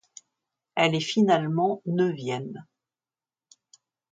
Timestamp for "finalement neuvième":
0.99-2.65